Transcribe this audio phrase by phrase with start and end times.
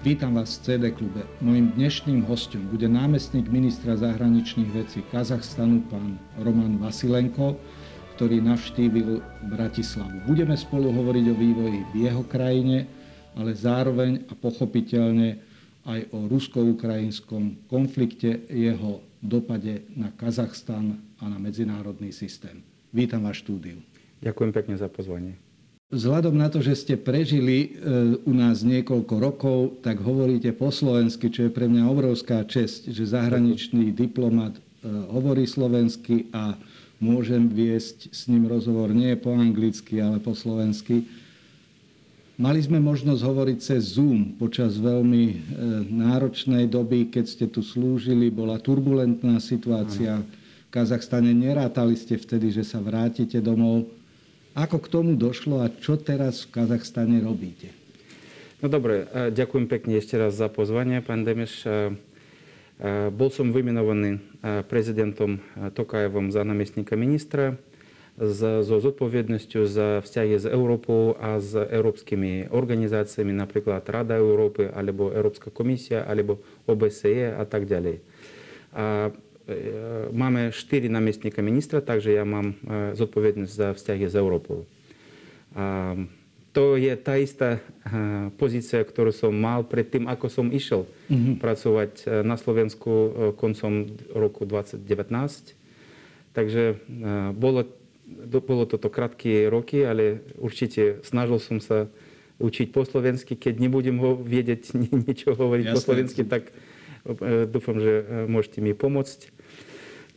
[0.00, 1.28] Vítam vás v CD klube.
[1.44, 7.60] Mojím dnešným hostom bude námestník ministra zahraničných vecí Kazachstanu, pán Roman Vasilenko,
[8.16, 9.20] ktorý navštívil
[9.52, 10.24] Bratislavu.
[10.24, 12.88] Budeme spolu hovoriť o vývoji v jeho krajine,
[13.36, 15.36] ale zároveň a pochopiteľne
[15.84, 22.64] aj o rusko-ukrajinskom konflikte, jeho dopade na Kazachstan a na medzinárodný systém.
[22.88, 23.84] Vítam vás štúdiu.
[24.24, 25.49] Ďakujem pekne za pozvanie.
[25.90, 27.68] Vzhľadom na to, že ste prežili e,
[28.22, 33.10] u nás niekoľko rokov, tak hovoríte po slovensky, čo je pre mňa obrovská čest, že
[33.10, 36.54] zahraničný diplomat e, hovorí slovensky a
[37.02, 41.10] môžem viesť s ním rozhovor nie po anglicky, ale po slovensky.
[42.38, 45.36] Mali sme možnosť hovoriť cez Zoom počas veľmi e,
[45.90, 48.30] náročnej doby, keď ste tu slúžili.
[48.30, 50.22] Bola turbulentná situácia.
[50.22, 53.90] V Kazachstane nerátali ste vtedy, že sa vrátite domov.
[54.52, 57.70] Ako k tomu došlo a čo teraz v Kazachstane robíte?
[58.58, 61.64] No dobre, ďakujem pekne ešte raz za pozvanie, pán Demeš.
[63.10, 64.20] Bol som vymenovaný
[64.66, 65.40] prezidentom
[65.72, 67.56] Tokajevom za namestníka ministra
[68.18, 75.48] so zodpovednosťou za vzťahy s Európou a s európskymi organizáciami, napríklad Rada Európy, alebo Európska
[75.48, 78.04] komisia, alebo OBSE a tak ďalej.
[78.70, 79.08] A
[79.50, 84.64] E, mamy cztery namiestnika ministra, takže ja mam e, z odpowiedzialność za wściągi z Europą.
[86.52, 87.58] To jest ta ista e,
[88.38, 91.36] pozycja, którą som mal przed tym, ako som išel mm-hmm.
[91.38, 91.90] pracować
[92.24, 92.90] na Slovensku
[93.36, 95.54] końcem roku 2019.
[96.34, 96.74] Także
[97.34, 97.64] było,
[98.46, 99.50] było to, to krótkie
[99.90, 101.86] ale určite snažil som sa
[102.38, 103.34] učiť po slovensky.
[103.38, 104.74] Keď nebudem ho vedieť
[105.06, 105.74] niečo hovoriť Jasne.
[105.74, 106.50] po slovensky, tak
[107.50, 109.39] dúfam, že môžete mi pomôcť.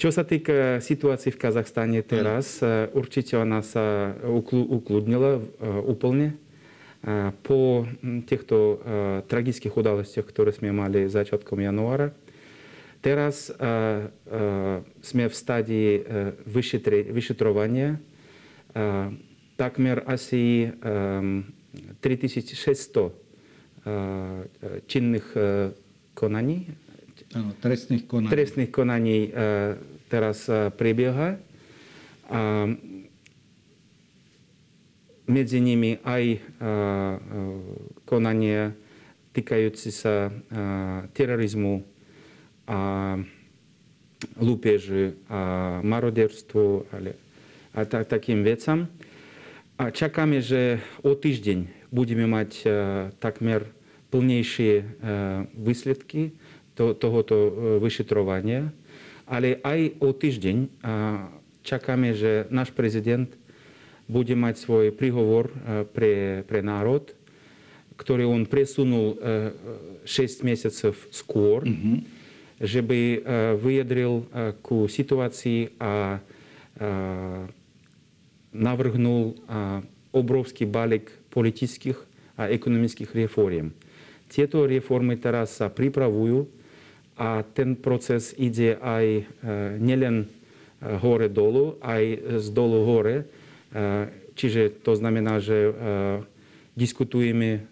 [0.04, 2.60] Čo sa týka situácie v Kazachstane teraz,
[2.92, 4.12] určite ona sa
[4.68, 5.40] ukludnila
[5.88, 6.36] úplne.
[7.48, 7.88] Po
[8.28, 8.84] týchto
[9.32, 12.12] tragických udalostiach, ktoré sme mali začiatkom januára,
[13.00, 13.48] teraz
[15.00, 16.04] sme v stádii
[17.08, 17.96] vyšetrovania
[19.56, 20.68] takmer asi
[22.04, 25.28] 3600 činných
[26.12, 26.76] konaní
[27.62, 28.30] trestných konaní.
[28.30, 29.32] Trestných konaní e,
[30.14, 31.42] teraz e, prebieha.
[32.30, 32.70] A
[35.26, 36.40] medzi nimi aj e,
[38.06, 38.78] konanie
[39.34, 40.30] týkajúce sa
[41.18, 41.82] terorizmu
[42.70, 43.18] a
[44.38, 46.86] lúpeži a maroderstvu
[47.74, 48.86] a tak, takým vecam.
[49.82, 52.70] A čakáme, že o týždeň budeme mať
[53.18, 53.74] takmer
[54.14, 54.86] plnejšie
[55.58, 56.38] výsledky
[56.76, 58.74] to, tohoto e, vyšetrovania.
[59.34, 60.58] Ale aj o týždeň
[61.66, 63.26] čakáme, že náš prezident
[64.06, 67.02] bude mať svoj príhovor e, pre, pre národ,
[67.98, 69.18] ktorý on presunul
[70.06, 71.98] 6 e, mesiacov skôr, mm-hmm.
[72.62, 73.02] že by
[73.58, 74.28] vyjadril
[74.62, 76.22] ku situácii a
[78.54, 79.34] navrhnul
[80.14, 81.98] obrovský balík politických
[82.38, 83.74] a ekonomických reform.
[84.30, 86.63] Tieto reformy teraz sa pripravujú
[87.18, 89.30] a ten proces ide aj
[89.78, 90.28] nielen
[90.82, 92.04] hore-dolu, aj
[92.42, 93.30] z dolu hore.
[94.34, 95.72] Čiže to znamená, že
[96.74, 97.70] diskutujeme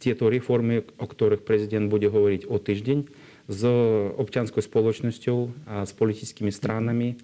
[0.00, 2.98] tieto reformy, o ktorých prezident bude hovoriť o týždeň,
[3.44, 3.62] s
[4.16, 7.20] občianskou spoločnosťou a s politickými stranami.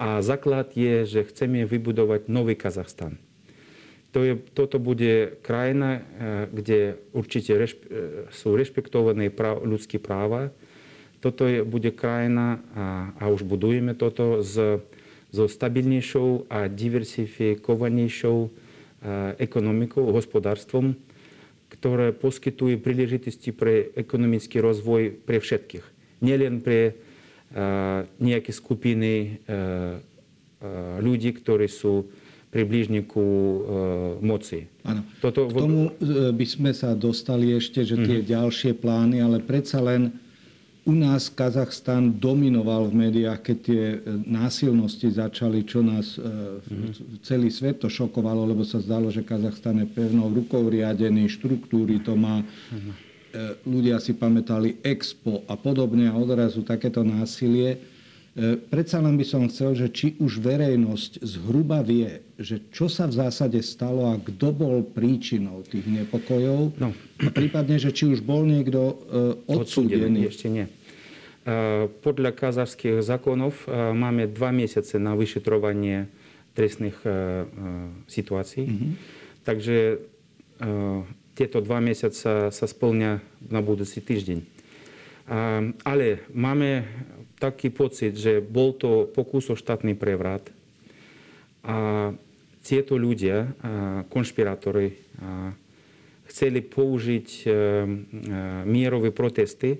[0.00, 3.20] A základ je, že chceme vybudovať nový Kazachstan.
[4.12, 6.04] To je, toto bude krajina,
[6.52, 7.80] kde určite rešp,
[8.28, 10.52] sú rešpektované práv, ľudské práva.
[11.24, 14.56] Toto je, bude krajina, a, a už budujeme toto, s,
[15.32, 18.52] so stabilnejšou a diversifikovanejšou
[19.40, 20.94] ekonomikou, hospodárstvom,
[21.72, 25.84] ktoré poskytuje príležitosti pre ekonomický rozvoj pre všetkých.
[26.20, 27.00] Nielen pre
[28.20, 29.40] nejaké skupiny
[31.00, 32.12] ľudí, ktorí sú
[32.52, 33.58] približníku e,
[34.20, 34.68] moci.
[34.84, 35.08] Áno.
[35.24, 35.48] Toto...
[35.48, 38.34] K tomu e, by sme sa dostali ešte, že tie mm-hmm.
[38.36, 40.12] ďalšie plány, ale predsa len
[40.84, 47.24] u nás Kazachstan dominoval v médiách, keď tie e, násilnosti začali, čo nás mm-hmm.
[47.24, 52.12] celý svet to šokovalo, lebo sa zdalo, že Kazachstan je pevnou rukou riadený, štruktúry to
[52.20, 52.44] má.
[52.44, 53.10] Mm-hmm.
[53.64, 57.80] Ľudia si pamätali Expo a podobne a odrazu takéto násilie.
[58.32, 63.04] E, predsa len by som chcel, že či už verejnosť zhruba vie, že čo sa
[63.04, 66.80] v zásade stalo a kto bol príčinou tých nepokojov.
[66.80, 66.96] No.
[67.20, 68.96] A prípadne, že či už bol niekto uh,
[69.52, 70.32] odsúdený.
[70.32, 70.64] Ešte nie.
[70.64, 76.08] Uh, podľa kazachských zákonov máme dva mesiace na vyšetrovanie
[76.52, 76.96] trestných
[78.12, 78.68] situácií.
[78.68, 78.92] Mm-hmm.
[79.40, 79.76] Takže
[81.32, 84.44] tieto dva mesiace sa splňa na budúci týždeň.
[85.80, 86.84] Ale máme
[87.41, 90.49] taký pocit, že bol to pokus o štátny prevrat
[91.67, 92.11] a
[92.63, 93.55] tieto ľudia,
[94.11, 94.99] konšpirátori,
[96.27, 97.47] chceli použiť
[98.67, 99.79] mierové protesty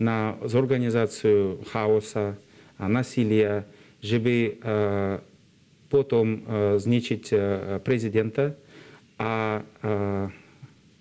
[0.00, 2.36] na zorganizáciu chaosa
[2.80, 3.68] a nasilia,
[4.00, 4.36] že by
[5.92, 6.44] potom
[6.80, 7.22] zničiť
[7.84, 8.56] prezidenta
[9.20, 9.60] a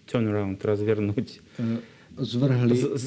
[0.05, 1.39] turn around, развернуть.
[2.17, 2.77] Zvrhli.
[2.77, 3.05] Z, z,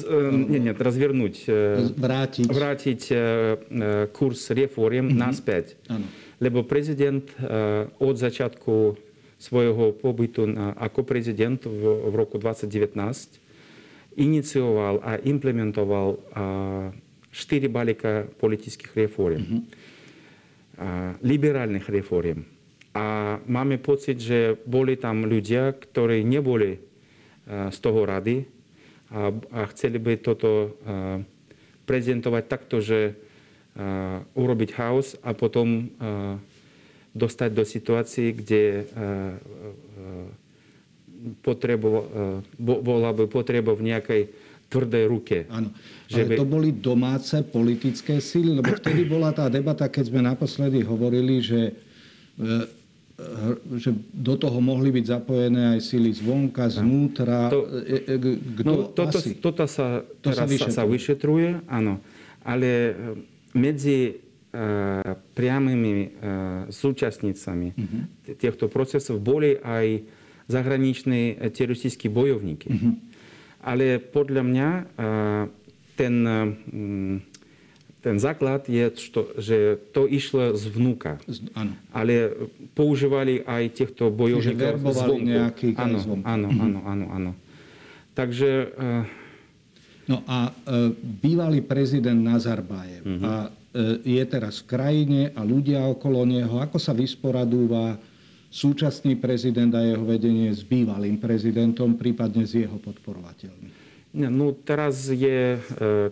[0.51, 1.47] nie, nie, развернуть.
[1.95, 2.47] Vrátiť.
[2.51, 3.01] Vrátiť
[4.11, 5.19] kurs reform mm-hmm.
[5.19, 5.79] naspäť.
[5.87, 6.03] Áno.
[6.43, 7.23] Lebo prezident
[8.03, 8.99] od začiatku
[9.39, 13.39] svojho pobytu na, ako prezident v, v roku 2019
[14.17, 16.17] inicioval a implementoval
[17.29, 19.39] štyri balíka politických reform.
[19.39, 19.61] Mm-hmm.
[21.21, 22.43] Liberálnych reform.
[22.97, 26.81] A máme pocit, že boli tam ľudia, ktorí neboli
[27.45, 28.57] z toho rady
[29.12, 30.72] a, a chceli by toto
[31.84, 33.14] prezentovať takto, že
[34.32, 35.92] urobiť chaos a potom
[37.12, 38.88] dostať do situácií, kde
[41.44, 42.08] potrebo,
[42.58, 44.22] bola by potreba v nejakej
[44.72, 45.38] tvrdej ruke.
[45.52, 45.68] Áno,
[46.08, 46.36] ale by...
[46.40, 51.60] to boli domáce politické síly, lebo vtedy bola tá debata, keď sme naposledy hovorili, že
[51.68, 51.72] e,
[53.76, 57.50] že do toho mohli byť zapojené aj sily zvonka, zvnútra.
[57.50, 58.16] To, e, e,
[58.62, 59.38] kto no, toto, asi?
[59.38, 60.76] toto sa to teraz sa vyšetruje.
[60.76, 61.94] sa vyšetruje, áno.
[62.42, 62.92] Ale e,
[63.52, 66.08] medzi uh, priamými uh,
[66.72, 68.02] súčasnicami uh-huh.
[68.40, 70.08] týchto procesov boli aj
[70.48, 72.68] zahraniční teroristickí bojovníky.
[72.72, 72.96] Uh-huh.
[73.60, 74.84] Ale podľa mňa uh,
[76.00, 77.20] ten um,
[78.02, 81.22] ten základ je, što, že to išlo zvnúka.
[81.54, 81.78] Áno.
[81.94, 82.34] Ale
[82.74, 85.22] používali aj týchto bojovníkov zvonku.
[85.22, 86.26] nejakých áno, zvonku.
[86.26, 86.64] Áno, mm-hmm.
[86.66, 87.30] áno, áno, áno.
[88.18, 88.50] Takže...
[88.74, 89.06] Uh...
[90.02, 93.22] No a uh, bývalý prezident Nazarbájev mm-hmm.
[93.22, 98.02] a, uh, je teraz v krajine a ľudia okolo neho, ako sa vysporadúva
[98.50, 103.81] súčasný prezident a jeho vedenie s bývalým prezidentom, prípadne s jeho podporovateľmi?
[104.12, 104.52] Ну,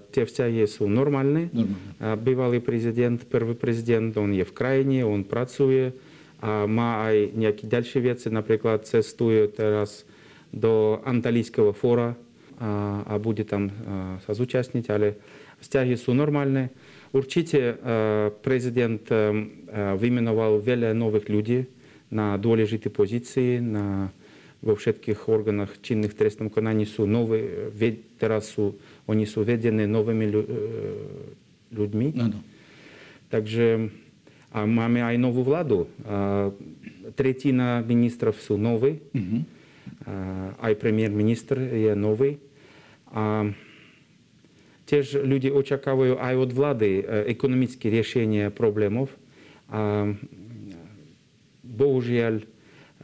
[0.09, 1.53] tie vzťahy sú normálne.
[1.53, 2.17] normálne.
[2.17, 5.93] Bývalý prezident, prvý prezident, on je v krajine, on pracuje
[6.41, 8.33] a má aj nejaké ďalšie veci.
[8.33, 10.09] Napríklad cestuje teraz
[10.49, 12.17] do Antalijského fóra
[12.57, 13.69] a, a bude tam
[14.25, 15.21] sa zúčastniť, ale
[15.61, 16.73] vzťahy sú normálne.
[17.13, 17.77] Určite
[18.41, 19.05] prezident
[20.01, 21.61] vymenoval veľa nových ľudí
[22.09, 24.09] na dôležité pozície, na
[24.61, 27.73] vo všetkých orgánoch činných v trestnom konaní sú nové,
[28.21, 28.77] teraz sú,
[29.09, 30.27] oni sú vedené novými
[31.73, 32.07] ľuďmi.
[32.21, 32.45] Ano.
[33.33, 33.89] Takže
[34.51, 35.87] a máme aj novú vládu.
[36.03, 36.51] A,
[37.15, 38.99] tretina ministrov sú noví.
[39.15, 39.47] Uh-huh.
[40.05, 40.15] A,
[40.71, 42.43] aj premiér-ministr je nový.
[43.15, 43.47] A
[44.91, 46.89] tiež ľudia očakávajú aj od vlády
[47.31, 49.07] ekonomické riešenie problémov.
[49.71, 50.11] A
[51.63, 52.43] bohužiaľ,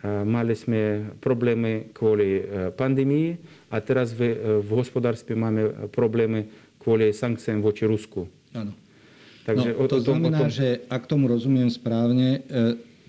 [0.06, 2.44] Mali sme problémy kvôli
[2.78, 3.34] pandémii
[3.72, 6.46] a teraz v, v hospodárstve máme problémy
[6.78, 8.30] kvôli sankciám voči Rusku.
[8.54, 8.70] Áno.
[9.46, 10.50] Takže no, to o, znamená, tom...
[10.50, 12.42] že ak tomu rozumiem správne,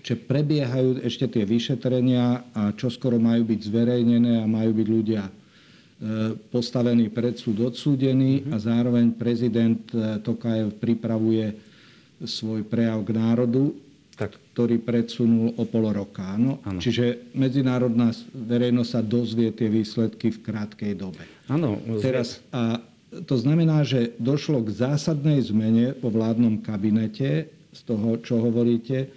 [0.06, 5.22] že prebiehajú ešte tie vyšetrenia a čo skoro majú byť zverejnené a majú byť ľudia
[6.54, 8.54] postavení pred súd, odsúdení mm-hmm.
[8.54, 9.82] a zároveň prezident
[10.22, 11.58] Tokajev pripravuje
[12.22, 13.74] svoj prejav k národu
[14.18, 14.34] tak.
[14.52, 16.34] ktorý predsunul o pol roka.
[16.34, 16.58] No?
[16.82, 21.22] Čiže medzinárodná verejnosť sa dozvie tie výsledky v krátkej dobe.
[21.46, 21.78] Áno.
[22.02, 22.82] Teraz, a
[23.24, 29.08] to znamená, že došlo k zásadnej zmene po vládnom kabinete z toho, čo hovoríte.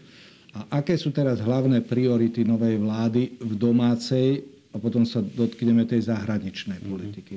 [0.53, 6.07] A aké sú teraz hlavné priority novej vlády v domácej a potom sa dotkneme tej
[6.07, 6.87] zahraničnej mhm.
[6.87, 7.35] politiky?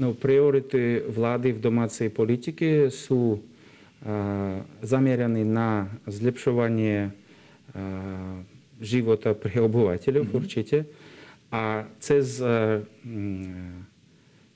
[0.00, 3.38] No, priority vlády v domácej politike sú
[4.82, 7.14] zameraný na zlepšovanie
[8.82, 10.40] života pre obyvateľov mm-hmm.
[10.42, 10.90] určite
[11.54, 12.42] a cez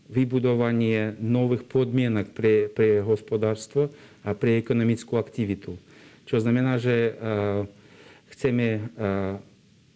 [0.06, 3.90] vybudovanie nových podmienok pre, pre hospodárstvo
[4.26, 5.78] a pre ekonomickú aktivitu.
[6.26, 7.14] Čo znamená, že
[8.34, 8.86] chceme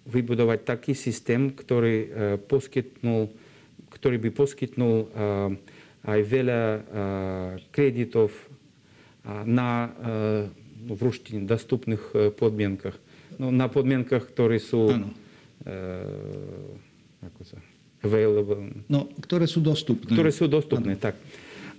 [0.07, 1.97] vybudovať taký systém, ktorý,
[2.47, 3.30] poskytnul,
[3.90, 4.97] ktorý by poskytnul
[6.07, 6.62] aj veľa
[7.75, 8.30] kreditov
[9.27, 9.93] na
[10.81, 12.97] v ruštine dostupných podmienkach.
[13.37, 15.12] No, na podmienkach, ktoré sú ano.
[15.65, 15.77] e,
[17.25, 17.57] ako sa,
[18.05, 18.85] available.
[18.89, 20.12] No, ktoré sú dostupné.
[20.12, 21.05] Ktoré sú dostupné, ano.
[21.05, 21.17] tak.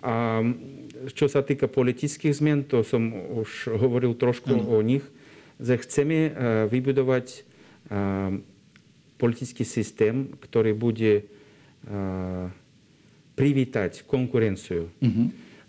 [0.02, 0.42] A
[1.14, 4.70] čo sa týka politických zmien, to som už hovoril trošku ano.
[4.70, 5.06] o nich,
[5.62, 6.34] že chceme
[6.70, 7.46] vybudovať
[9.22, 11.30] politický systém, ktorý bude
[13.38, 14.90] privítať konkurenciu.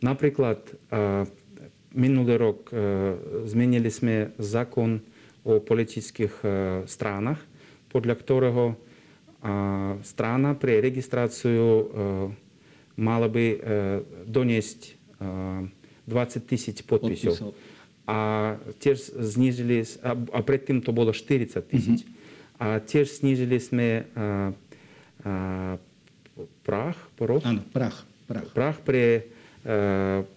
[0.01, 0.65] Napríklad
[1.93, 2.69] minulý rok
[3.45, 5.01] zmenili sme zákon
[5.43, 6.43] o politických
[6.87, 7.41] stranách,
[7.91, 8.65] podľa ktorého
[10.07, 11.91] strana pre registráciu
[12.95, 13.47] mala by
[14.31, 14.81] doniesť
[16.07, 17.55] 20 tisíc podpisov.
[18.03, 18.19] A
[18.83, 22.03] tiež znížili, a, a predtým to bolo 40 tisíc.
[22.03, 22.59] Mm-hmm.
[22.59, 24.51] A tiež snížili sme a,
[25.23, 25.35] a,
[26.67, 27.47] prach, poroch?
[27.47, 28.03] Áno, prach.
[28.27, 29.31] Prach, prach pre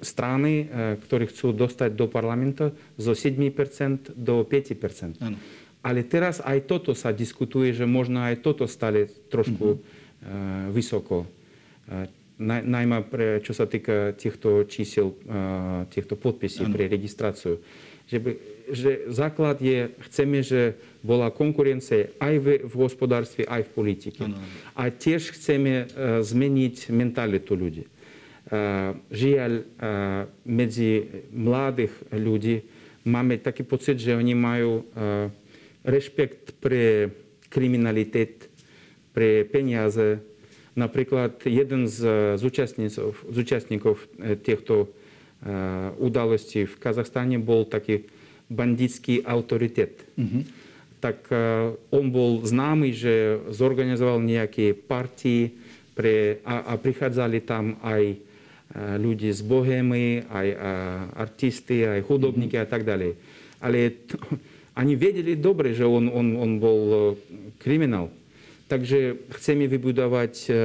[0.06, 0.70] a,
[1.02, 5.18] ktorí chcú dostať do parlamentu zo 7% do 5%.
[5.22, 5.38] Áno.
[5.86, 10.74] Ale teraz aj toto sa diskutuje, že možno aj toto stane trošku mm-hmm.
[10.74, 11.30] vysoko
[12.42, 15.16] najmä pre, čo sa týka týchto čísel,
[15.88, 17.64] týchto podpisí pre registráciu.
[18.06, 18.32] Že, by,
[18.70, 24.30] že základ je, chceme, že bola konkurencia aj v, v hospodárstve, aj v politike.
[24.30, 24.38] Ano.
[24.78, 25.90] A tiež chceme
[26.22, 27.90] zmeniť mentalitu ľudí.
[29.10, 29.54] Žiaľ,
[30.46, 30.90] medzi
[31.34, 32.62] mladých ľudí
[33.10, 34.86] máme taký pocit, že oni majú
[35.82, 37.10] rešpekt pre
[37.50, 38.46] kriminalitet,
[39.18, 40.22] pre peniaze,
[40.76, 43.96] Napríklad jeden z zúčastníkov, zúčastníkov
[44.44, 44.92] týchto
[46.04, 48.12] udalostí v Kazachstane bol taký
[48.52, 50.04] bandický autoritet.
[50.20, 50.44] Mm-hmm.
[51.00, 51.32] Tak
[51.96, 55.56] on bol známy, že zorganizoval nejaké partii
[55.96, 58.20] pre, a, a prichádzali tam aj
[58.76, 60.48] ľudí z Bohémy, aj
[61.16, 63.16] artisty, aj hudobníky a tak ďalej.
[63.64, 64.20] Ale t-
[64.76, 66.98] oni vedeli dobre, že on, on, on bol e,
[67.64, 68.12] kriminál.
[68.68, 70.56] Takže chceme vybudovať e, e,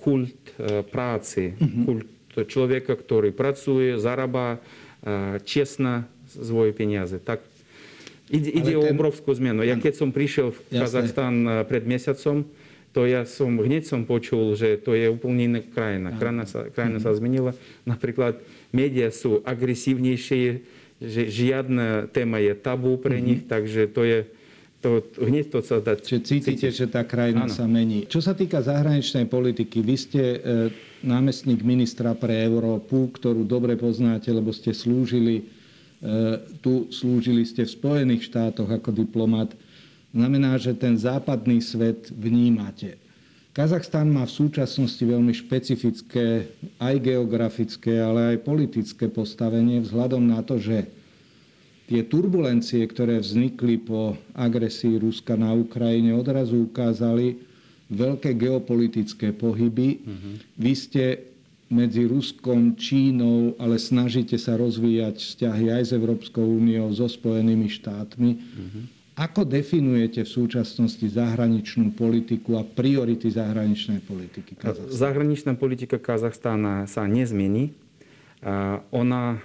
[0.00, 0.56] kult
[0.88, 1.84] práci, mm-hmm.
[1.84, 2.08] kult
[2.48, 4.58] človeka, ktorý pracuje, zarába
[5.44, 7.20] čestno svoje peniaze.
[7.20, 7.44] Tak
[8.32, 8.80] ide, ide ten...
[8.80, 9.60] o obrovskú zmenu.
[9.60, 10.78] Ja keď som prišiel v Jasne.
[10.80, 11.34] Kazachstan
[11.68, 12.48] pred mesiacom,
[12.94, 16.14] to ja som hneď som počul, že to je úplne iná krajina.
[16.14, 17.50] Krajina sa, krajina sa zmenila.
[17.82, 18.38] Napríklad
[18.70, 20.62] médiá sú agresívnejšie,
[21.02, 24.18] že žiadna téma je tabu pre nich, takže to je
[24.78, 26.72] to, hneď to sa dá Čiže cítite, cítiť.
[26.76, 27.56] že tá krajina ano.
[27.56, 28.04] sa mení.
[28.04, 30.38] Čo sa týka zahraničnej politiky, vy ste e,
[31.00, 35.44] námestník ministra pre Európu, ktorú dobre poznáte, lebo ste slúžili, e,
[36.60, 39.56] tu slúžili ste v Spojených štátoch ako diplomat.
[40.14, 43.02] Znamená, že ten západný svet vnímate.
[43.50, 50.58] Kazachstan má v súčasnosti veľmi špecifické aj geografické, ale aj politické postavenie vzhľadom na to,
[50.58, 50.86] že
[51.90, 57.42] tie turbulencie, ktoré vznikli po agresii Ruska na Ukrajine, odrazu ukázali
[57.90, 60.02] veľké geopolitické pohyby.
[60.02, 60.34] Uh-huh.
[60.58, 61.04] Vy ste
[61.70, 68.30] medzi Ruskom, Čínou, ale snažíte sa rozvíjať vzťahy aj s Európskou úniou, so Spojenými štátmi.
[68.34, 68.93] Uh-huh.
[69.19, 74.95] Ako definujete v súčasnosti zahraničnú politiku a priority zahraničnej politiky Kazachstana?
[74.95, 77.75] Zahraničná politika Kazachstana sa nezmení.
[78.95, 79.43] Ona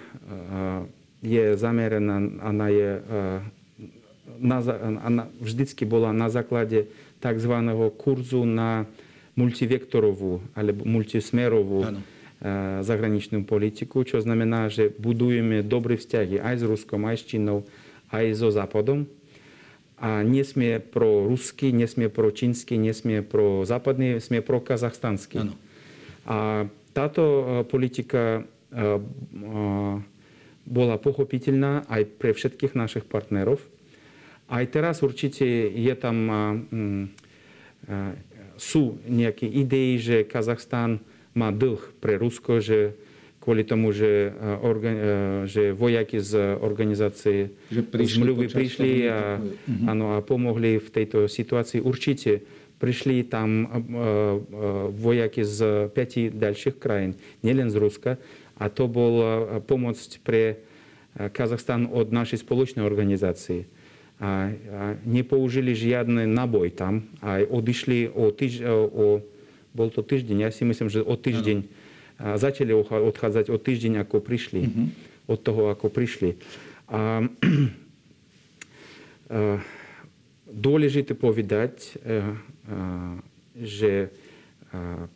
[1.18, 2.90] je zameraná, ona je
[4.38, 4.56] na,
[5.02, 6.86] она vždycky bola na základe
[7.18, 7.54] tzv.
[7.98, 8.86] kurzu na
[9.34, 12.00] multivektorovú alebo multismerovú ano.
[12.86, 17.58] zahraničnú politiku, čo znamená, že budujeme dobré vzťahy aj s Ruskom, aj s Čínou,
[18.14, 19.10] aj so Západom.
[19.99, 22.31] a sme pro ruský, nie sme pro
[22.79, 25.43] nie sme pro západný, sme pro kazachstanský.
[25.43, 25.59] Ano.
[26.23, 28.47] A táto politika
[30.63, 33.59] bola pochopiteľná aj pre všetkých našich partnerov.
[34.49, 36.17] Aj teraz určite je tam,
[38.59, 41.03] sú nejaké idei, že Kazachstan
[41.37, 42.97] má dlh pre Rusko, že
[43.39, 44.95] kvôli tomu, že, organ,
[45.47, 49.89] že vojaki z organizácie že prišli zmluvy prišli a, uh-huh.
[49.89, 51.79] áno, a pomohli v tejto situácii.
[51.79, 52.43] Určite
[52.79, 53.67] prišli tam
[54.95, 58.11] vojaki z piatich ďalších krajín, nielen z Ruska,
[58.59, 60.59] a to bola pomoc pre
[61.15, 63.67] Kazachstan od našej spoločnej organizácie.
[64.19, 69.23] A, a nepoužili žiadny naboj tam a odišli o, týž, o
[69.71, 71.63] bol to týždeň, ja si myslím, že o týždeň
[72.19, 74.61] a začali odchádzať o týždeň, ako prišli.
[74.67, 74.87] Mm-hmm.
[75.31, 76.35] Od toho, ako prišli.
[76.91, 77.27] A, a,
[80.45, 82.35] dôležité povedať, a,
[82.67, 83.15] a,
[83.55, 84.11] že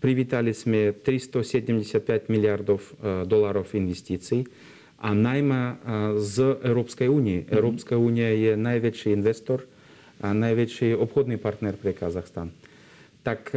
[0.02, 2.94] Привітали sme 375 мільярдів
[3.26, 4.48] доларів інвестицій,
[4.98, 5.78] а найма
[6.18, 7.46] з Європейської унії.
[7.52, 9.64] Європейська унія є найбільший інвестор,
[10.34, 12.50] найбільший обходний партнер при Казахстан.
[13.24, 13.52] Так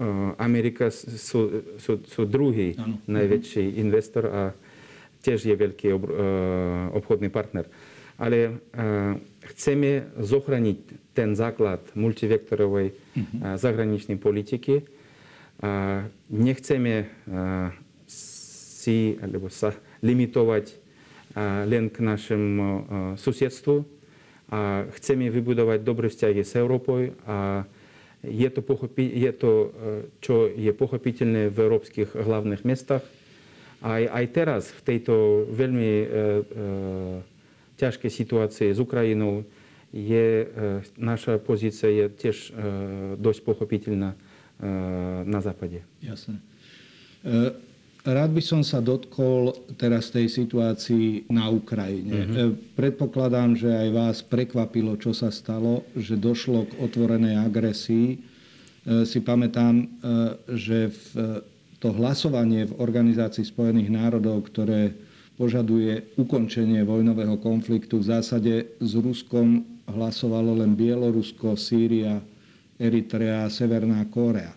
[0.00, 2.96] Eh, Amerika sú, sú, sú druhý ano.
[2.96, 3.04] Mhm.
[3.04, 4.42] najväčší investor a
[5.20, 6.12] tiež je veľký ob, eh,
[6.96, 7.68] obchodný partner.
[8.16, 9.12] Ale eh,
[9.52, 10.78] chceme zohraniť
[11.12, 13.60] ten základ multivektorovej uh-huh.
[13.60, 14.88] zahraničnej politiky.
[16.32, 17.12] Nechceme
[18.08, 20.80] si alebo sa limitovať
[21.68, 22.68] len k našemu
[23.20, 23.84] susedstvu.
[24.96, 27.68] Chceme vybudovať dobré vzťahy s Európou a
[28.20, 29.52] je to, pochopi, je to,
[30.20, 33.04] čo je pochopiteľné v európskych hlavných mestách.
[33.80, 36.08] Aj, aj teraz v tejto veľmi e, e,
[37.80, 39.48] ťažkej situácii s Ukrajinou
[39.88, 40.46] je,
[41.00, 42.54] naša pozícia je tiež
[43.18, 44.14] dosť pochopiteľná
[45.26, 45.82] na západe.
[48.00, 52.16] Rád by som sa dotkol teraz tej situácii na Ukrajine.
[52.16, 52.56] Uh-huh.
[52.72, 58.16] Predpokladám, že aj vás prekvapilo, čo sa stalo, že došlo k otvorenej agresii.
[59.04, 59.84] Si pamätám,
[60.48, 61.44] že v
[61.80, 64.92] to hlasovanie v Organizácii spojených národov, ktoré
[65.40, 68.04] požaduje ukončenie vojnového konfliktu.
[68.04, 72.20] V zásade s Ruskom hlasovalo len Bielorusko, Sýria,
[72.76, 74.52] Eritrea a Severná Kórea.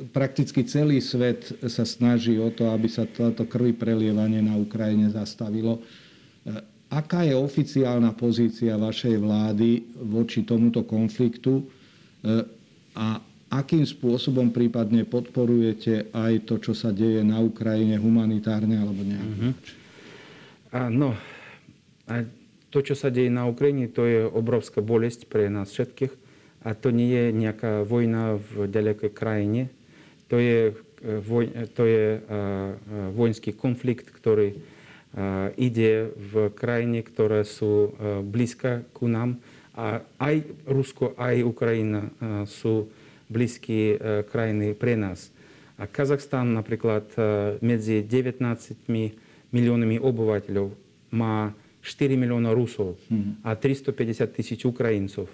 [0.00, 5.76] Prakticky celý svet sa snaží o to, aby sa toto krvi prelievanie na Ukrajine zastavilo.
[5.76, 5.80] E,
[6.88, 11.64] aká je oficiálna pozícia vašej vlády voči tomuto konfliktu e,
[12.96, 19.30] a akým spôsobom prípadne podporujete aj to, čo sa deje na Ukrajine humanitárne alebo nejak?
[19.36, 19.52] Uh-huh.
[20.70, 21.18] A, no,
[22.06, 22.22] a
[22.70, 26.14] to, čo sa deje na Ukrajine, to je obrovská bolesť pre nás všetkých.
[26.62, 29.62] A to nie je nejaká vojna v ďalekej krajine.
[30.30, 30.72] To je, e,
[31.18, 32.22] voj, to je uh,
[33.12, 34.54] vojenský konflikt, ktorý
[35.58, 39.42] ide v krajine, ktoré sú blízka ku nám.
[39.74, 42.14] A aj Rusko, aj Ukrajina
[42.46, 42.94] sú
[43.26, 43.98] blízky
[44.30, 45.34] krajiny pre nás.
[45.82, 47.10] A Kazachstan napríklad
[47.58, 48.38] medzi 19
[49.50, 50.78] miliónmi obyvateľov
[51.10, 51.50] má
[51.82, 53.00] 4 milióna Rusov
[53.42, 55.26] a 350 tisíc Ukrajincov.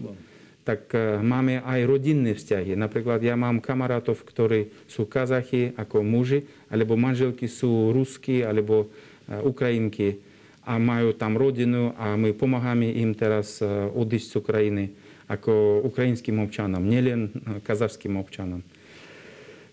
[0.66, 0.90] Tak
[1.22, 2.74] máme aj rodinné vzťahy.
[2.74, 8.90] Napríklad ja mám kamarátov, ktorí sú Kazachy ako muži, alebo manželky sú ruskí, alebo
[9.30, 10.18] Ukrajinky
[10.66, 13.62] a majú tam rodinu a my pomáhame im teraz
[13.94, 14.84] odísť z Ukrajiny
[15.30, 17.30] ako ukrajinským občanom, nielen
[17.62, 18.62] kazachským občanom.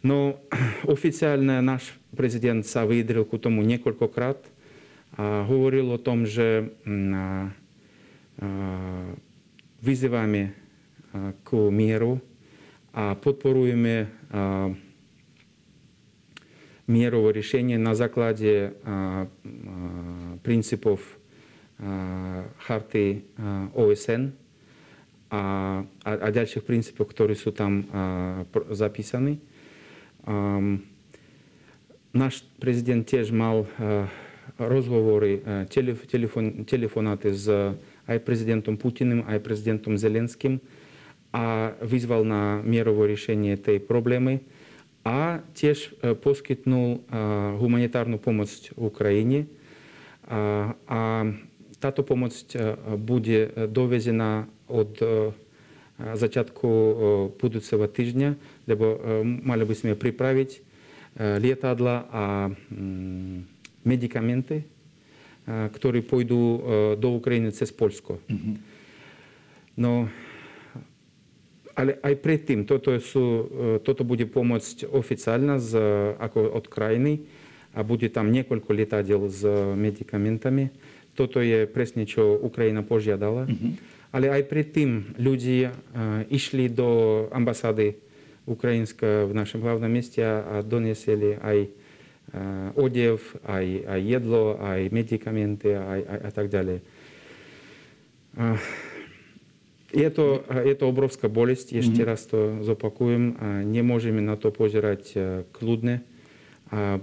[0.06, 0.38] No
[0.86, 4.42] oficiálne náš prezident sa vyjadril ku tomu niekoľkokrát
[5.18, 6.74] a hovoril o tom, že
[9.82, 10.54] vyzývame
[11.46, 12.18] k mieru
[12.94, 14.10] a podporujeme
[16.90, 18.74] mierové riešenie na základe
[20.44, 21.00] princípov
[22.66, 23.24] charty
[23.74, 24.34] OSN
[25.34, 25.42] a,
[26.06, 27.86] a, a ďalších princípov, ktoré sú tam
[28.70, 29.42] zapísané.
[30.24, 30.86] Um,
[32.14, 33.66] náš prezident tiež mal
[34.62, 37.50] rozhovory, a, telef- telefon- telefonáty s
[38.08, 38.78] aj prezidentom
[41.34, 44.46] a vyzval na mierové riešenie tej problémy
[45.02, 47.04] a tiež poskytnul
[47.60, 49.50] humanitárnu pomoc Ukrajine.
[50.30, 51.00] A, a
[51.82, 52.32] táto pomoc
[53.02, 54.96] bude dovezená od
[56.00, 56.70] začiatku
[57.36, 58.30] budúceho týždňa,
[58.70, 58.96] lebo
[59.44, 60.64] mali by sme pripraviť
[61.20, 62.24] lietadla a
[63.84, 64.64] medikamenty,
[65.46, 66.40] ktoré pôjdu
[66.96, 68.24] do Ukrajiny cez Polsko.
[68.32, 68.56] Mm-hmm.
[69.76, 70.08] No,
[71.74, 73.50] ale aj predtým, toto, sú,
[73.82, 75.72] toto bude pomôcť oficiálna z,
[76.22, 77.26] ako od krajiny
[77.74, 79.42] a bude tam niekoľko lietadiel s
[79.74, 80.70] medikamentami.
[81.18, 83.50] Toto je presne, čo Ukrajina požiadala.
[83.50, 83.72] Mm-hmm.
[84.14, 85.74] Ale aj predtým ľudia
[86.30, 87.98] išli do ambasády
[88.46, 91.74] Ukrajinska v našom hlavnom meste a doniesli aj
[92.78, 96.78] odev, aj, aj jedlo, aj medikamenty aj, aj, a tak ďalej.
[99.94, 102.10] Je to, je to obrovská bolesť, ešte mm-hmm.
[102.10, 103.38] raz to zopakujem.
[103.70, 105.14] Nemôžeme na to pozerať
[105.54, 106.02] kľudne.
[106.74, 106.98] A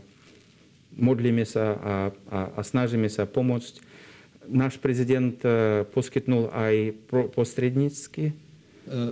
[0.98, 1.94] modlíme sa a,
[2.34, 3.78] a, a snažíme sa pomôcť
[4.50, 5.38] náš prezident
[5.94, 6.98] poskytnul aj
[7.30, 8.34] posrednícky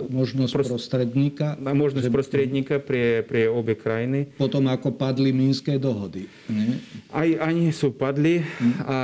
[0.09, 0.69] možnosť Prost...
[0.75, 1.55] prostredníka.
[1.59, 2.13] Možnosť že...
[2.13, 4.27] prostredníka pre, pre obe krajiny.
[4.35, 6.27] Potom ako padli Minské dohody.
[6.51, 6.83] Nie?
[7.13, 8.43] Aj ani sú padli.
[8.43, 8.73] Hm.
[8.83, 8.95] A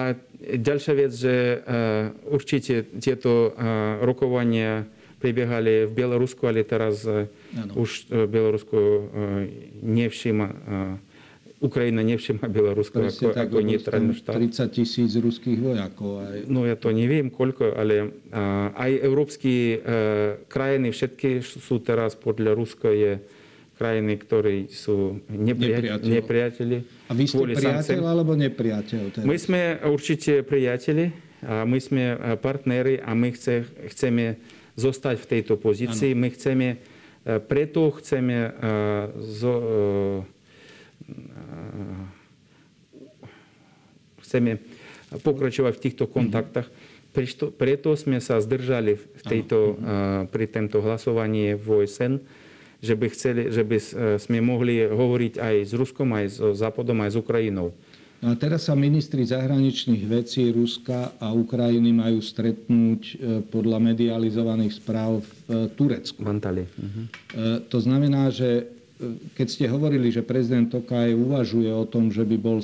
[3.02, 4.86] tieto uh, rokovania
[5.18, 7.26] prebiehali v Bielorusku, ale teraz uh,
[7.74, 9.04] už uh, Bielorusko uh,
[9.82, 11.14] nevšíma uh,
[11.64, 14.38] Ukrajina nevšimá Bielorusko ako, tak, ako neutrálny štát.
[14.38, 16.22] 30 tisíc ruských vojakov.
[16.22, 16.44] Aj...
[16.52, 19.80] No ja to neviem koľko, ale uh, aj európske uh,
[20.52, 23.18] krajiny, všetky sú teraz podľa Ruska je
[23.76, 26.08] krajiny, ktoré sú nepriateľi.
[26.24, 29.02] nepriateľi A vy ste priateľ alebo nepriateľ?
[29.12, 29.26] Teraz?
[29.28, 31.12] My sme určite priateľi
[31.44, 34.40] a my sme e, partneri a my chce, chceme
[34.80, 36.16] zostať v tejto pozícii.
[36.16, 36.22] Ano.
[36.24, 36.78] My chceme, e,
[37.44, 38.56] preto chceme
[39.22, 39.54] zo,
[44.24, 44.52] chceme
[45.20, 46.72] pokračovať v týchto kontaktách.
[47.12, 49.80] Preto, preto sme sa zdržali v tejto,
[50.28, 52.20] pri tomto hlasovaní v OSN,
[52.84, 53.78] že by, chceli, že by
[54.20, 57.72] sme mohli hovoriť aj s Ruskom, aj s Západom, aj s Ukrajinou.
[58.24, 63.16] No a teraz sa ministri zahraničných vecí Ruska a Ukrajiny majú stretnúť e,
[63.54, 66.24] podľa medializovaných správ v e, Turecku.
[66.24, 66.34] V
[66.66, 67.06] Uh-huh.
[67.70, 68.75] To znamená, že
[69.36, 72.64] keď ste hovorili, že prezident Tokaj uvažuje o tom, že by bol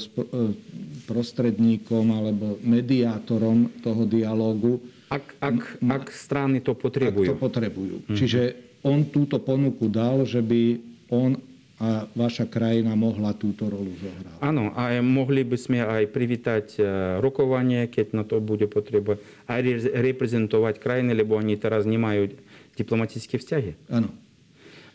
[1.06, 4.80] prostredníkom alebo mediátorom toho dialógu.
[5.12, 7.28] Ak, ak, ak strany to potrebujú.
[7.28, 7.96] Ak to potrebujú.
[8.00, 8.16] Mm-hmm.
[8.16, 8.42] Čiže
[8.88, 10.80] on túto ponuku dal, že by
[11.12, 11.36] on
[11.82, 14.38] a vaša krajina mohla túto rolu zohrať.
[14.38, 16.82] Áno, a mohli by sme aj privítať e,
[17.18, 19.18] rokovanie, keď na to bude potreba,
[19.50, 22.38] aj reprezentovať krajiny, lebo oni teraz nemajú
[22.78, 23.90] diplomatické vzťahy.
[23.90, 24.14] Áno.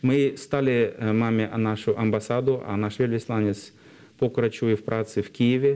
[0.05, 3.57] My stále e, máme našu ambasádu a náš veľvyslanec
[4.17, 5.73] pokračuje v práci v Kieve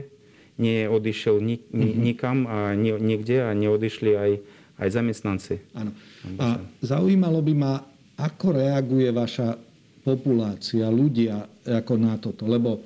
[0.60, 1.96] neodišiel nik, mm-hmm.
[1.98, 4.32] nikam a ni, nikde a neodišli aj,
[4.78, 5.54] aj zamestnanci.
[5.72, 5.90] Áno.
[6.38, 7.74] A zaujímalo by ma,
[8.20, 9.56] ako reaguje vaša
[10.02, 12.82] populácia, ľudia ako na toto, lebo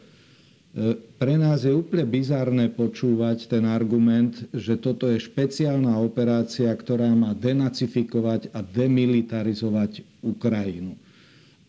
[1.16, 7.33] pre nás je úplne bizárne počúvať ten argument, že toto je špeciálna operácia, ktorá má
[7.33, 10.92] denacifikovať a demilitarizovať Ukrajinu.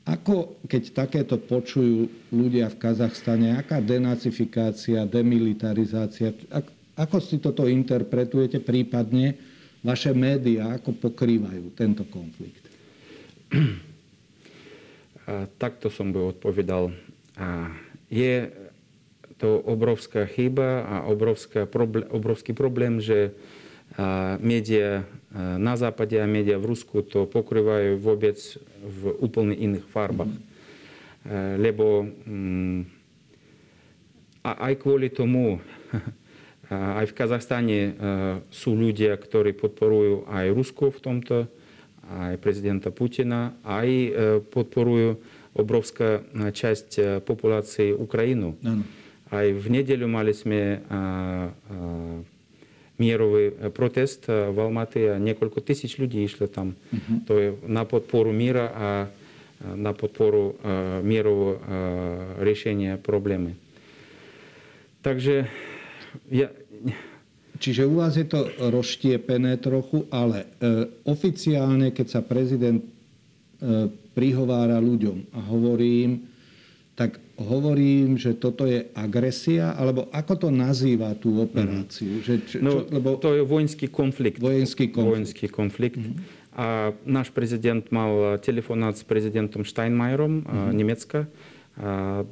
[0.07, 6.31] Ako, keď takéto počujú ľudia v Kazachstane, aká denacifikácia, demilitarizácia,
[6.95, 9.35] ako si toto interpretujete, prípadne
[9.83, 12.63] vaše médiá, ako pokrývajú tento konflikt?
[15.59, 16.95] Takto som by odpovedal.
[18.07, 18.47] Je
[19.37, 21.67] to obrovská chyba a obrovská
[22.09, 23.35] obrovský problém, že
[23.99, 24.39] a,
[25.27, 28.37] média na západe a média v Rusku to pokrývajú vôbec
[28.83, 30.31] v úplne iných farbách.
[31.59, 32.07] Lebo
[34.47, 35.59] a aj kvôli tomu,
[36.71, 37.79] aj v Kazachstane
[38.47, 41.37] sú ľudia, ktorí podporujú aj Rusko v tomto,
[42.07, 43.89] aj prezidenta Putina, aj
[44.47, 45.19] podporujú
[45.59, 48.55] obrovská časť populácie Ukrajinu.
[48.63, 48.87] Ano.
[49.27, 50.79] Aj v nedeľu mali sme
[52.98, 56.76] мировый протест в Алматы, несколько тысяч людей išlo tam.
[56.92, 57.18] Uh-huh.
[57.26, 58.88] To je na podporu míra a
[59.62, 60.58] na podporu
[61.06, 61.62] mierového
[62.42, 63.54] riešenia problémy.
[65.02, 65.46] Takže
[66.30, 66.50] ja...
[67.62, 70.46] Čiže u vás je to rozštiepené trochu, ale e,
[71.06, 72.86] oficiálne, keď sa prezident e,
[74.18, 76.26] prihovára ľuďom a hovorí im,
[76.98, 82.17] tak hovorím, že toto je agresia, alebo ako to nazýva tú operáciu?
[82.17, 82.23] Mm.
[82.25, 83.21] Že, čo, no, lebo...
[83.21, 84.41] To je vojenský konflikt.
[84.41, 85.13] Vojenský konflikt.
[85.13, 86.01] Vojenský konflikt.
[86.01, 86.17] Mm.
[86.57, 90.73] A náš prezident mal telefonát s prezidentom Steinmeierom mm.
[90.73, 91.29] Nemecka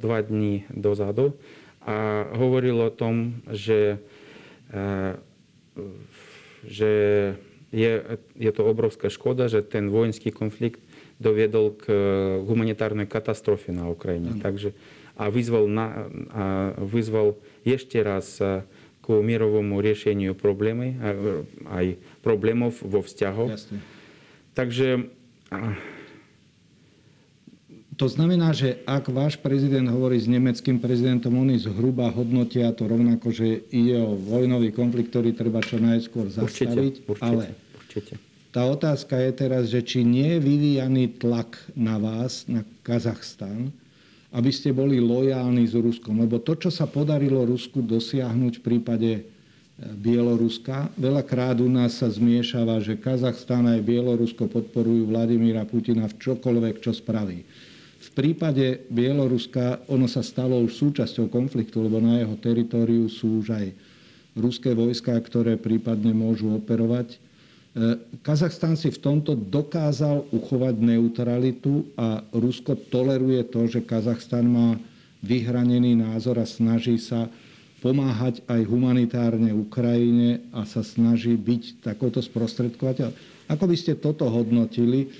[0.02, 1.38] dva dní dozadu
[1.86, 4.02] a hovoril o tom, že,
[6.66, 6.90] že
[7.70, 7.92] je,
[8.34, 10.82] je to obrovská škoda, že ten vojenský konflikt
[11.22, 11.86] doviedol k
[12.42, 14.34] humanitárnej katastrofe na Ukrajine.
[14.34, 14.42] Mm.
[14.42, 14.74] Takže,
[15.16, 15.86] a vyzval, na,
[16.30, 16.44] a
[16.80, 18.36] vyzval ešte raz
[19.02, 21.00] k mierovému riešeniu problémy,
[21.72, 23.50] aj problémov vo vzťahoch.
[23.56, 23.78] Jasne.
[24.52, 25.08] Takže...
[27.96, 33.32] To znamená, že ak váš prezident hovorí s nemeckým prezidentom, oni zhruba hodnotia to rovnako,
[33.32, 37.08] že ide o vojnový konflikt, ktorý treba čo najskôr zastaviť.
[37.08, 38.14] Určite, určite, ale určite.
[38.52, 43.72] Tá otázka je teraz, že či nie je vyvíjaný tlak na vás, na Kazachstan,
[44.36, 46.20] aby ste boli lojálni s Ruskom.
[46.20, 49.22] Lebo to, čo sa podarilo Rusku dosiahnuť v prípade e,
[49.96, 56.84] Bieloruska, veľakrát u nás sa zmiešava, že Kazachstan aj Bielorusko podporujú Vladimíra Putina v čokoľvek,
[56.84, 57.48] čo spraví.
[57.96, 63.56] V prípade Bieloruska ono sa stalo už súčasťou konfliktu, lebo na jeho teritóriu sú už
[63.56, 63.66] aj
[64.36, 67.16] ruské vojska, ktoré prípadne môžu operovať.
[67.76, 74.80] E, Kazachstan si v tomto dokázal uchovať neutralitu a Rusko toleruje to, že Kazachstan má
[75.20, 77.28] vyhranený názor a snaží sa
[77.84, 83.12] pomáhať aj humanitárne Ukrajine a sa snaží byť takouto sprostredkovateľ.
[83.52, 85.12] Ako by ste toto hodnotili?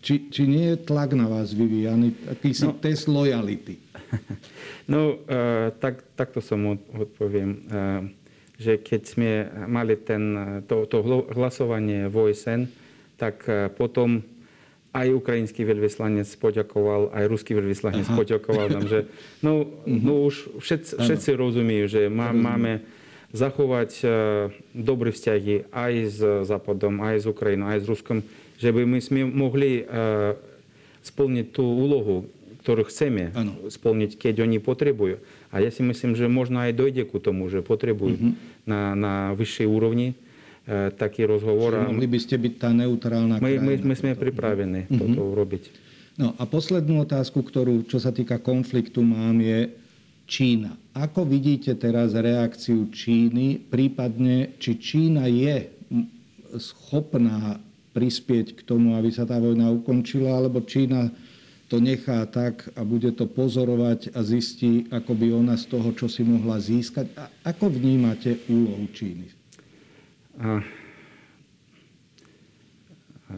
[0.00, 3.76] Či, či nie je tlak na vás vyvíjaný, akýsi no, test lojality?
[4.84, 7.64] No, uh, tak, takto som odpoviem.
[7.72, 8.04] Uh,
[8.54, 9.30] že keď sme
[9.66, 10.22] mali ten,
[10.70, 11.02] to, to
[11.34, 12.70] hlasovanie v OSN,
[13.18, 14.22] tak eh, potom
[14.94, 18.14] aj ukrajinský veľvyslanec poďakoval, aj ruský veľvyslanec Aha.
[18.14, 19.10] poďakoval nám, že
[19.42, 20.02] no, mhm.
[20.06, 22.86] no už všetci, všetci rozumejú, že má, máme
[23.34, 24.10] zachovať eh,
[24.70, 28.22] dobré vzťahy aj s Západom, aj s Ukrajinou, aj s Ruskom,
[28.54, 30.38] že by my sme mohli eh,
[31.02, 32.30] splniť tú úlohu,
[32.64, 33.68] ktorú chceme Áno.
[33.68, 35.20] splniť, keď oni potrebujú.
[35.52, 38.32] A ja si myslím, že možno aj dojde ku tomu, že potrebujú
[38.64, 40.16] na, na vyššej úrovni
[40.64, 41.76] e, taký rozhovor.
[41.76, 43.84] Čiže mohli by ste byť tá neutrálna my, my, krajina.
[43.84, 45.62] my sme pripravení toto urobiť.
[46.16, 49.68] No a poslednú otázku, ktorú, čo sa týka konfliktu, mám je
[50.24, 50.72] Čína.
[50.96, 55.68] Ako vidíte teraz reakciu Číny, prípadne či Čína je
[56.56, 57.60] schopná
[57.92, 61.12] prispieť k tomu, aby sa tá vojna ukončila, alebo Čína
[61.74, 66.06] to nechá tak a bude to pozorovať a zistí, ako by ona z toho, čo
[66.06, 67.10] si mohla získať.
[67.18, 69.26] A ako vnímate úlohu Číny?
[70.38, 70.62] A,
[73.26, 73.34] a,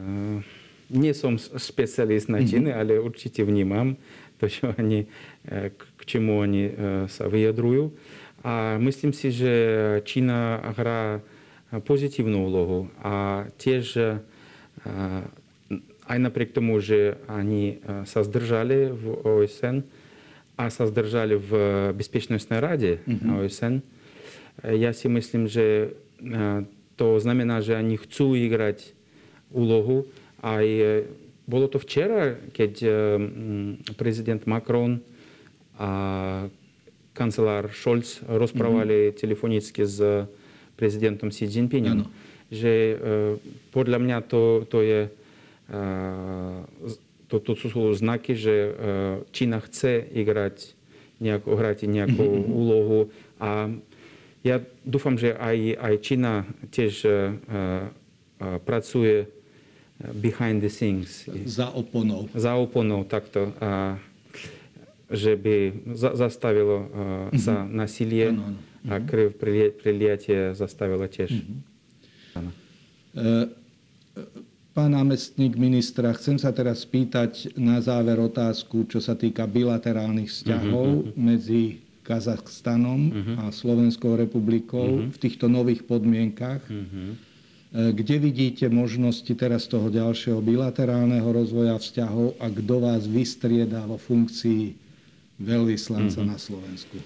[0.92, 3.96] nie som špecialist na Číny, ale určite vnímam
[4.36, 5.08] to, čo oni,
[5.48, 6.72] e, k k čemu oni e,
[7.08, 7.96] sa vyjadrujú.
[8.44, 9.52] A myslím si, že
[10.04, 11.24] Čína hrá
[11.72, 14.04] pozitívnu úlohu a tiež e,
[16.06, 19.82] aj napriek tomu, že oni e, sa zdržali v OSN
[20.56, 21.50] a sa zdržali v
[21.92, 25.92] Bezpečnostnej rade OSN, e, ja si myslím, že
[26.22, 26.66] e,
[26.96, 28.96] to znamená, že oni chcú igrať
[29.52, 30.08] úlohu.
[30.40, 31.10] Aj e,
[31.44, 32.90] bolo to včera, keď e,
[33.98, 35.02] prezident Macron
[35.76, 35.90] a
[37.12, 40.00] kancelár Scholz rozprávali telefonicky s
[40.76, 42.04] prezidentom Xi Jinpingom.
[42.04, 42.12] Áno.
[42.46, 42.72] Že
[43.74, 45.10] podľa mňa to, to je
[47.26, 48.70] to sú znaky, že e,
[49.34, 50.78] Čína chce igrať
[51.18, 53.10] nejakú, hrať nejakú úlohu
[53.42, 53.72] a
[54.46, 56.34] ja dúfam, že aj, aj Čína
[56.70, 57.14] tiež e, e,
[58.62, 59.26] pracuje
[60.22, 62.28] behind the scenes, Za oponou.
[62.30, 63.96] za oponou takto, a,
[65.10, 65.56] že by
[65.98, 66.88] za, zastavilo e,
[67.42, 68.58] sa nasilie Áno, áno.
[68.86, 69.34] a krv
[69.82, 71.42] priliatie zastavilo tiež.
[72.38, 72.50] Áno.
[73.18, 73.50] E,
[74.76, 81.16] Pán námestník ministra, chcem sa teraz spýtať na záver otázku, čo sa týka bilaterálnych vzťahov
[81.16, 83.08] medzi Kazachstanom
[83.40, 86.60] a Slovenskou republikou v týchto nových podmienkach.
[86.68, 86.76] E,
[87.72, 94.76] Kde vidíte možnosti teraz toho ďalšieho bilaterálneho rozvoja vzťahov a kto vás vystrieda vo funkcii
[95.40, 97.00] veľvyslanca na Slovensku?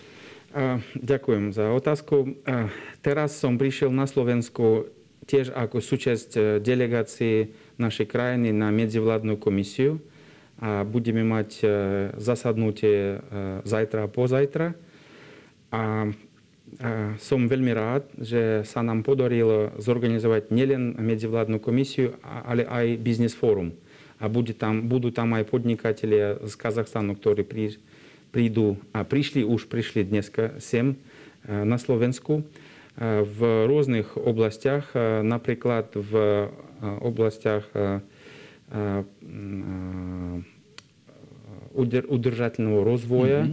[0.50, 2.34] A, ďakujem za otázku.
[2.50, 2.66] A,
[2.98, 4.90] teraz som prišiel na Slovensku
[5.26, 10.00] tiež ako súčasť e, delegácie našej krajiny na medzivládnu komisiu.
[10.60, 11.66] A budeme mať e,
[12.20, 14.66] zasadnutie e, zajtra a pozajtra.
[15.72, 16.12] A,
[17.18, 23.74] som veľmi rád, že sa nám podarilo zorganizovať nielen medzivládnu komisiu, ale aj biznis fórum.
[24.22, 27.42] A bude tam, budú tam aj podnikatelia z Kazachstanu, ktorí
[28.30, 30.94] prídu a prišli už, prišli dneska sem
[31.42, 32.46] na Slovensku
[33.00, 36.28] e, v rôznych oblastiach, e, napríklad v e,
[37.00, 37.80] oblastiach e,
[38.68, 38.82] e,
[39.22, 40.58] m, e,
[41.72, 43.48] udr- udržateľného rozvoja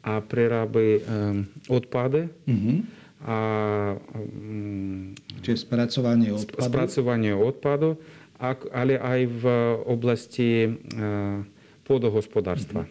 [0.00, 1.00] a preráby e,
[1.68, 2.74] odpady Mhm.
[3.20, 3.38] a
[4.14, 6.62] mm, Čiže spracovanie odpadu.
[6.64, 7.98] spracovanie odpadu,
[8.36, 9.44] ak- ale aj v
[9.84, 10.70] oblasti e,
[11.82, 12.86] pôdohospodárstva.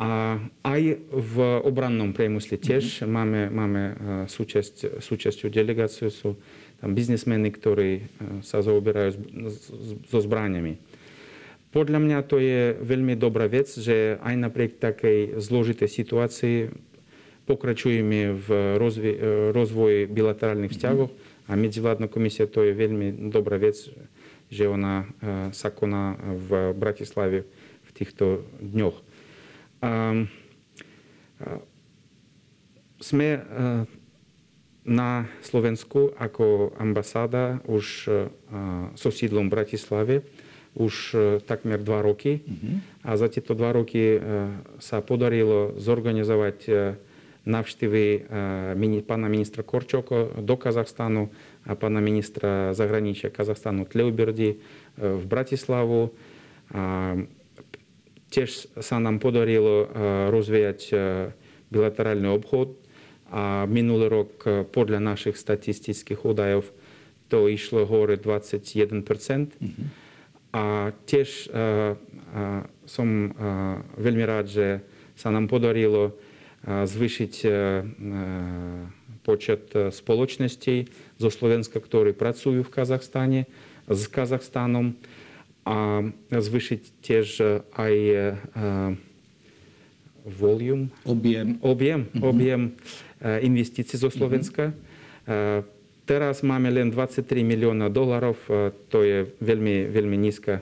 [0.00, 3.94] A aj v obrannom priemysle tiež máme, máme e,
[4.32, 6.40] súčasť, súčasťou delegáciu, sú
[6.80, 8.02] tam biznismeny, ktorí e,
[8.40, 9.20] sa zaoberajú
[10.08, 10.80] so zbraniami.
[11.68, 16.56] Podľa mňa to je veľmi dobrá vec, že aj napriek takej zložitej situácii
[17.44, 18.48] pokračujeme v
[18.80, 21.12] rozvi- e, rozvoji bilaterálnych vzťahov
[21.44, 23.76] a medzivládna komisia to je veľmi dobrá vec,
[24.48, 25.06] že ona
[25.54, 27.46] sa koná v Bratislave
[27.84, 29.09] v týchto dňoch.
[29.80, 31.60] A, a,
[33.00, 33.40] sme e,
[34.84, 38.28] na Slovensku ako ambasáda už e,
[38.96, 40.14] so sídlom v Bratislave
[40.76, 42.44] už e, takmer dva roky.
[43.02, 44.18] A za tieto dva roky e,
[44.78, 46.72] sa podarilo zorganizovať e,
[48.20, 51.32] e, mini- pána ministra Korčoko do Kazachstanu
[51.66, 54.56] a pána ministra zahraničia Kazachstanu Tleuberdi e,
[55.00, 56.12] v Bratislavu.
[58.30, 59.86] A Tiež sa nám podarilo e,
[60.30, 60.94] rozvíjať e,
[61.74, 62.78] bilaterálny obchod
[63.26, 66.70] a minulý rok e, podľa našich statistických údajov
[67.26, 69.02] to išlo hore 21
[70.54, 71.62] A tiež e, e,
[72.86, 73.28] som e,
[73.98, 74.66] veľmi rád, že
[75.18, 77.54] sa nám podarilo e, zvýšiť e, e,
[79.26, 80.86] počet e, spoločností
[81.18, 83.50] zo Slovenska, ktorí pracujú v Kazachstane,
[83.90, 84.94] s Kazachstanom
[85.64, 87.44] a zvýšiť tiež e,
[87.74, 88.16] aj e,
[90.24, 91.56] volume, Objem.
[91.60, 92.70] objem, objem e,
[93.42, 94.72] investícií zo Slovenska.
[95.26, 95.62] E,
[96.00, 100.58] Teraz máme len 23 milióna dolarov, e, to je veľmi, veľmi nízka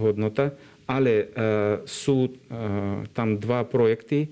[0.00, 0.56] hodnota,
[0.88, 1.24] ale e,
[1.84, 2.30] sú e,
[3.12, 4.28] tam dva projekty, e,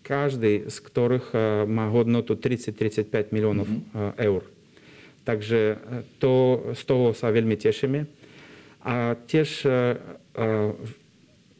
[0.00, 3.76] každý z ktorých e, má hodnotu 30-35 miliónov e,
[4.24, 4.48] eur.
[5.28, 5.76] Takže e,
[6.16, 6.32] to,
[6.72, 8.23] z toho sa veľmi tešíme.
[8.84, 9.74] A tiež e, e,
[10.76, 10.96] v-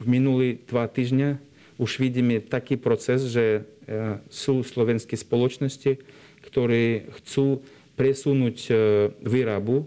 [0.05, 1.41] minulý dva týždňa
[1.81, 3.45] už vidíme taký proces, že
[3.89, 5.99] e, sú slovenské spoločnosti,
[6.45, 7.65] ktoré chcú
[7.97, 8.75] presunúť
[9.23, 9.87] výrobu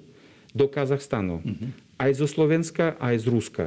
[0.55, 1.43] do Kazachstanu.
[1.99, 3.65] Aj zo Slovenska, aj z Ruska.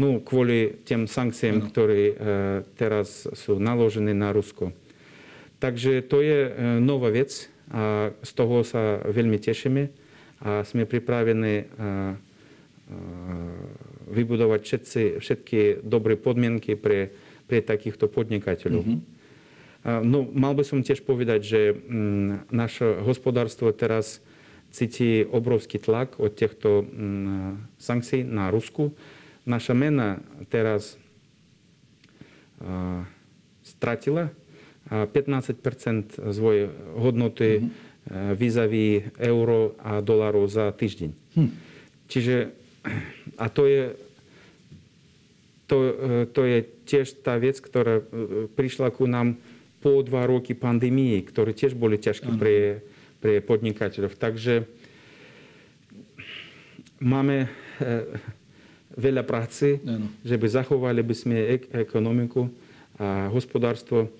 [0.00, 2.14] No, kvôli tým sankciám, ktoré e,
[2.80, 4.72] teraz sú naložené na Rusko.
[5.60, 6.50] Takže to je e,
[6.80, 9.82] nová vec a z toho sa veľmi tešíme
[10.42, 11.64] a sme pripravení e,
[14.12, 17.14] vybudovať všetci, všetky dobré podmienky pre,
[17.46, 18.84] pre takýchto podnikateľov.
[18.84, 18.90] A,
[19.82, 24.22] No, mal by som tiež povedať, že mm, naše hospodárstvo teraz
[24.70, 28.94] cíti obrovský tlak od týchto mm, sankcií na Rusku.
[29.42, 30.22] Naša mena
[30.54, 30.94] teraz
[32.62, 33.02] a,
[33.66, 34.30] stratila
[34.86, 38.34] a 15% svojej hodnoty mm-hmm.
[38.38, 41.10] vis-a-vis euro a dolarov za týždeň.
[41.38, 41.50] Hm.
[42.10, 42.34] Čiže
[43.38, 43.94] a to je,
[45.66, 45.92] to, e,
[46.30, 48.04] to je tiež tá vec, ktorá e,
[48.52, 49.38] prišla ku nám
[49.82, 52.86] po dva roky pandémie, ktoré tiež boli ťažké pre,
[53.18, 54.14] pre podnikateľov.
[54.14, 54.66] Takže
[57.02, 57.48] máme e,
[58.94, 59.80] veľa práce,
[60.22, 62.46] že by zachovali by sme ek- ekonomiku
[63.00, 64.12] a hospodárstvo.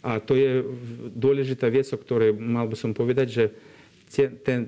[0.00, 0.64] A to je
[1.12, 3.44] dôležitá vec, o ktorej mal by som povedať, že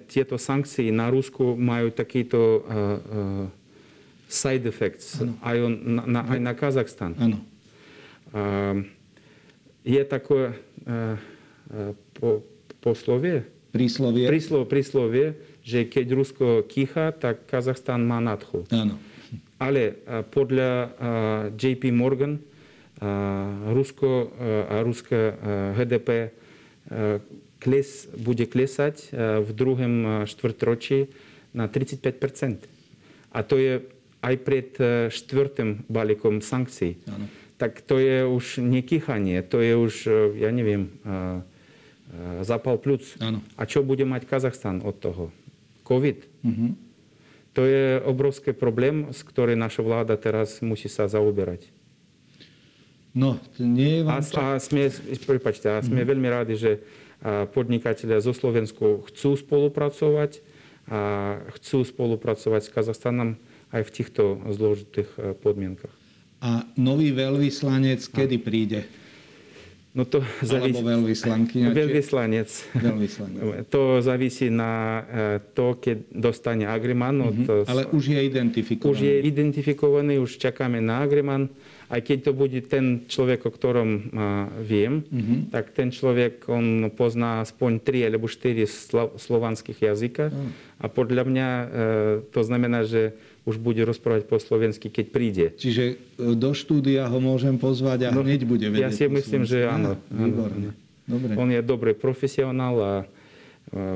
[0.07, 3.47] tieto sankcie na Rusku majú takýto uh, uh,
[4.31, 7.13] side effects aj, on, na, na, aj na Kazachstan.
[7.19, 7.39] Áno.
[8.33, 8.73] A
[9.83, 11.19] je také uh,
[12.17, 12.47] po,
[12.79, 14.29] poslovie, Príslovie.
[14.31, 18.69] príslo, príslovie, že keď Rusko kýcha, tak Kazachstan má nadchu.
[18.71, 19.01] Áno.
[19.57, 20.03] Ale
[20.35, 20.91] podľa
[21.55, 22.43] JP Morgan
[23.71, 25.39] Rusko a, ruské
[25.79, 26.35] HDP
[27.67, 31.11] a, klesať a, v druhom a, štvrtročí
[31.55, 32.09] na 35
[33.33, 33.85] A to je
[34.23, 36.99] aj pred a, štvrtým balíkom sankcií.
[37.09, 37.27] Áno.
[37.59, 43.15] Tak to je už nekýchanie, to je už, a, ja neviem, a, a, zapal plus.
[43.23, 43.41] Áno.
[43.55, 45.31] A čo bude mať Kazachstan od toho?
[45.87, 46.19] COVID.
[46.43, 46.69] Mhm.
[47.53, 51.69] To je obrovský problém, s ktorým naša vláda teraz musí sa zaoberať.
[53.13, 54.33] No, nie je A, vám čas.
[54.33, 54.89] a sme,
[55.21, 56.81] prepáčte, a sme veľmi rádi, že a,
[57.55, 60.43] podnikatelia zo Slovensku chcú spolupracovať
[60.91, 63.39] a chcú spolupracovať s Kazachstanom
[63.71, 65.95] aj v týchto zložitých e, podmienkach.
[66.43, 68.81] A nový veľvyslanec kedy príde?
[69.93, 71.69] No to Alebo veľvyslankyňa?
[71.71, 72.49] Veľvyslanec.
[72.73, 73.41] Veľvyslanec.
[73.75, 75.03] To závisí na e,
[75.53, 77.69] to, keď dostane agreement od Mhm.
[77.69, 78.89] Ale už je identifikovaný.
[78.89, 81.53] Už je identifikovaný, už čakáme na agreement.
[81.87, 83.99] Aj keď to bude ten človek, o ktorom a,
[84.59, 85.53] viem, Mhm.
[85.53, 90.33] tak ten človek, on pozná aspoň 3 alebo 4 slo- slovanských jazyka.
[90.79, 91.67] A podľa mňa e,
[92.27, 95.47] to znamená, že už bude rozprávať po slovensky, keď príde.
[95.51, 98.83] Čiže e, do štúdia ho môžem pozvať a No, hneď bude vedieť.
[98.83, 99.51] ja si myslím, slovensky.
[99.51, 100.69] že áno, áno, Výborne.
[101.03, 101.33] Dobre.
[101.35, 103.07] On je dobrý profesionál a e,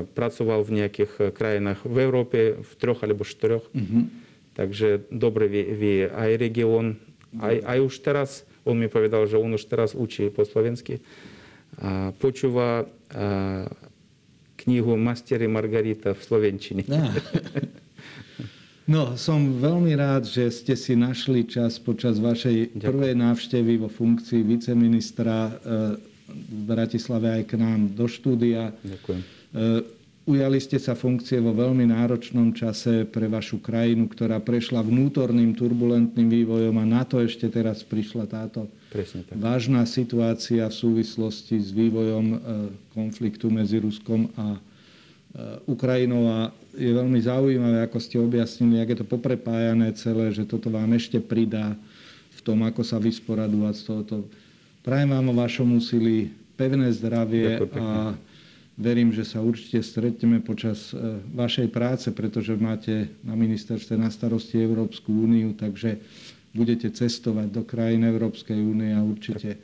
[0.05, 3.63] pracoval v nejakých e, krajinách v Európe, v troch alebo štyroch.
[3.71, 4.27] Mhm.
[4.51, 6.97] Takže dobre vie, vie aj región,
[7.37, 8.29] aj, aj už teraz,
[8.65, 10.97] on mi povedal, že on už teraz učí po slovensky.
[11.77, 13.69] A počúva a,
[14.57, 16.83] knihu Mastery Margarita v slovenčine.
[16.89, 17.13] Á.
[18.87, 22.79] No, som veľmi rád, že ste si našli čas počas vašej Ďakujem.
[22.79, 25.51] prvej návštevy vo funkcii viceministra e,
[26.31, 28.71] v Bratislave aj k nám do štúdia.
[28.87, 29.21] Ďakujem.
[29.21, 29.95] E,
[30.27, 36.27] Ujali ste sa funkcie vo veľmi náročnom čase pre vašu krajinu, ktorá prešla vnútorným turbulentným
[36.27, 38.67] vývojom a na to ešte teraz prišla táto
[39.35, 42.37] vážna situácia v súvislosti s vývojom e,
[42.95, 44.59] konfliktu medzi Ruskom a
[45.69, 46.39] Ukrajinou a
[46.77, 51.17] je veľmi zaujímavé, ako ste objasnili, ak je to poprepájané celé, že toto vám ešte
[51.17, 51.73] pridá
[52.37, 54.15] v tom, ako sa vysporadovať z tohoto.
[54.85, 58.13] Prajem vám o vašom úsilí pevné zdravie a
[58.77, 64.61] verím, že sa určite stretneme počas e, vašej práce, pretože máte na ministerstve na starosti
[64.61, 65.97] Európsku úniu, takže
[66.53, 69.57] budete cestovať do krajín Európskej únie a určite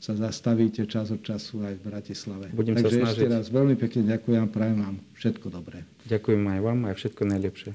[0.00, 2.46] sa zastavíte čas od času aj v Bratislave.
[2.56, 3.34] Budem sa takže ešte snažiť.
[3.36, 5.84] raz veľmi pekne ďakujem prajem vám všetko dobré.
[6.08, 7.70] Ďakujem aj vám, aj všetko najlepšie.